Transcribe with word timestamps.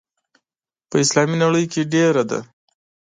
په 0.89 0.95
اسلامي 1.03 1.37
نړۍ 1.43 1.65
کې 1.71 1.81
ډېره 1.93 2.23
ده. 2.29 2.39